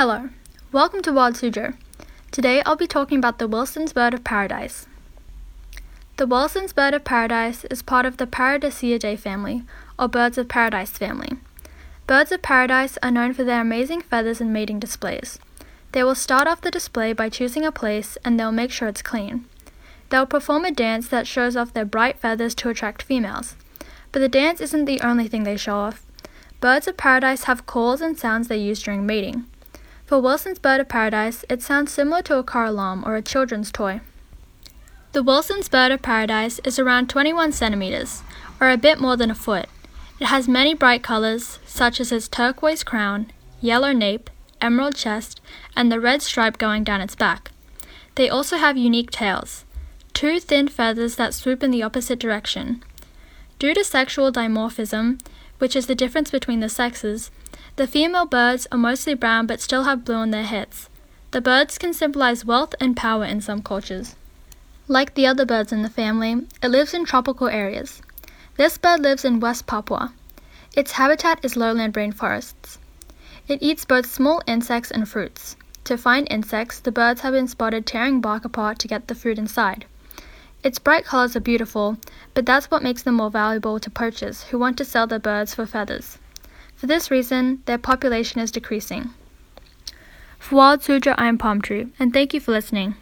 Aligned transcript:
Hello, 0.00 0.30
welcome 0.72 1.02
to 1.02 1.12
Wild 1.12 1.34
Suzhou. 1.34 1.76
Today 2.30 2.62
I'll 2.64 2.74
be 2.74 2.86
talking 2.86 3.18
about 3.18 3.38
the 3.38 3.46
Wilson's 3.46 3.92
bird 3.92 4.14
of 4.14 4.24
paradise. 4.24 4.86
The 6.16 6.26
Wilson's 6.26 6.72
bird 6.72 6.94
of 6.94 7.04
paradise 7.04 7.66
is 7.66 7.82
part 7.82 8.06
of 8.06 8.16
the 8.16 8.26
Paradisaeidae 8.26 9.18
family, 9.18 9.62
or 9.98 10.08
birds 10.08 10.38
of 10.38 10.48
paradise 10.48 10.92
family. 10.92 11.32
Birds 12.06 12.32
of 12.32 12.40
paradise 12.40 12.96
are 13.02 13.10
known 13.10 13.34
for 13.34 13.44
their 13.44 13.60
amazing 13.60 14.00
feathers 14.00 14.40
and 14.40 14.54
mating 14.54 14.80
displays. 14.80 15.38
They 15.92 16.02
will 16.02 16.14
start 16.14 16.48
off 16.48 16.62
the 16.62 16.70
display 16.70 17.12
by 17.12 17.28
choosing 17.28 17.66
a 17.66 17.70
place 17.70 18.16
and 18.24 18.40
they'll 18.40 18.52
make 18.52 18.70
sure 18.70 18.88
it's 18.88 19.02
clean. 19.02 19.44
They'll 20.08 20.24
perform 20.24 20.64
a 20.64 20.70
dance 20.70 21.08
that 21.08 21.26
shows 21.26 21.56
off 21.56 21.74
their 21.74 21.84
bright 21.84 22.18
feathers 22.18 22.54
to 22.54 22.70
attract 22.70 23.02
females. 23.02 23.54
But 24.12 24.20
the 24.20 24.30
dance 24.30 24.62
isn't 24.62 24.86
the 24.86 25.02
only 25.02 25.28
thing 25.28 25.42
they 25.42 25.58
show 25.58 25.76
off. 25.76 26.06
Birds 26.58 26.88
of 26.88 26.96
paradise 26.96 27.44
have 27.44 27.66
calls 27.66 28.00
and 28.00 28.18
sounds 28.18 28.48
they 28.48 28.56
use 28.56 28.82
during 28.82 29.04
mating. 29.04 29.44
For 30.10 30.18
Wilson's 30.20 30.58
bird 30.58 30.80
of 30.80 30.88
paradise, 30.88 31.44
it 31.48 31.62
sounds 31.62 31.92
similar 31.92 32.20
to 32.22 32.36
a 32.36 32.42
car 32.42 32.64
alarm 32.64 33.04
or 33.06 33.14
a 33.14 33.22
children's 33.22 33.70
toy. 33.70 34.00
The 35.12 35.22
Wilson's 35.22 35.68
bird 35.68 35.92
of 35.92 36.02
paradise 36.02 36.58
is 36.64 36.80
around 36.80 37.08
21 37.08 37.52
centimeters, 37.52 38.24
or 38.60 38.70
a 38.70 38.76
bit 38.76 38.98
more 38.98 39.16
than 39.16 39.30
a 39.30 39.36
foot. 39.36 39.68
It 40.18 40.24
has 40.24 40.48
many 40.48 40.74
bright 40.74 41.04
colors, 41.04 41.60
such 41.64 42.00
as 42.00 42.10
its 42.10 42.26
turquoise 42.26 42.82
crown, 42.82 43.30
yellow 43.60 43.92
nape, 43.92 44.30
emerald 44.60 44.96
chest, 44.96 45.40
and 45.76 45.92
the 45.92 46.00
red 46.00 46.22
stripe 46.22 46.58
going 46.58 46.82
down 46.82 47.00
its 47.00 47.14
back. 47.14 47.52
They 48.16 48.28
also 48.28 48.56
have 48.56 48.76
unique 48.76 49.12
tails, 49.12 49.64
two 50.12 50.40
thin 50.40 50.66
feathers 50.66 51.14
that 51.14 51.34
swoop 51.34 51.62
in 51.62 51.70
the 51.70 51.84
opposite 51.84 52.18
direction. 52.18 52.82
Due 53.60 53.74
to 53.74 53.84
sexual 53.84 54.32
dimorphism, 54.32 55.20
which 55.58 55.76
is 55.76 55.86
the 55.86 55.94
difference 55.94 56.32
between 56.32 56.58
the 56.58 56.68
sexes, 56.68 57.30
the 57.76 57.86
female 57.86 58.26
birds 58.26 58.66
are 58.70 58.78
mostly 58.78 59.14
brown 59.14 59.46
but 59.46 59.60
still 59.60 59.84
have 59.84 60.04
blue 60.04 60.14
on 60.14 60.30
their 60.30 60.44
heads. 60.44 60.88
The 61.30 61.40
birds 61.40 61.78
can 61.78 61.94
symbolize 61.94 62.44
wealth 62.44 62.74
and 62.80 62.96
power 62.96 63.24
in 63.24 63.40
some 63.40 63.62
cultures. 63.62 64.16
Like 64.88 65.14
the 65.14 65.26
other 65.26 65.46
birds 65.46 65.72
in 65.72 65.82
the 65.82 65.88
family, 65.88 66.46
it 66.62 66.68
lives 66.68 66.92
in 66.92 67.04
tropical 67.04 67.48
areas. 67.48 68.02
This 68.56 68.76
bird 68.78 69.00
lives 69.00 69.24
in 69.24 69.40
West 69.40 69.66
Papua. 69.66 70.12
Its 70.74 70.92
habitat 70.92 71.44
is 71.44 71.56
lowland 71.56 71.94
rainforests. 71.94 72.78
It 73.48 73.62
eats 73.62 73.84
both 73.84 74.06
small 74.06 74.42
insects 74.46 74.90
and 74.90 75.08
fruits. 75.08 75.56
To 75.84 75.96
find 75.96 76.26
insects, 76.30 76.78
the 76.80 76.92
birds 76.92 77.22
have 77.22 77.32
been 77.32 77.48
spotted 77.48 77.86
tearing 77.86 78.20
bark 78.20 78.44
apart 78.44 78.78
to 78.80 78.88
get 78.88 79.08
the 79.08 79.14
fruit 79.14 79.38
inside. 79.38 79.86
Its 80.62 80.78
bright 80.78 81.04
colors 81.04 81.34
are 81.34 81.40
beautiful, 81.40 81.96
but 82.34 82.44
that's 82.44 82.70
what 82.70 82.82
makes 82.82 83.02
them 83.02 83.14
more 83.14 83.30
valuable 83.30 83.80
to 83.80 83.90
poachers 83.90 84.42
who 84.44 84.58
want 84.58 84.76
to 84.76 84.84
sell 84.84 85.06
their 85.06 85.18
birds 85.18 85.54
for 85.54 85.64
feathers. 85.64 86.18
For 86.80 86.86
this 86.86 87.10
reason, 87.10 87.62
their 87.66 87.76
population 87.76 88.40
is 88.40 88.50
decreasing. 88.50 89.10
For 90.38 90.56
Wild 90.56 90.80
Suzhou, 90.80 91.14
I 91.18 91.26
am 91.26 91.36
Palm 91.36 91.60
Tree, 91.60 91.88
and 91.98 92.10
thank 92.10 92.32
you 92.32 92.40
for 92.40 92.52
listening. 92.52 92.96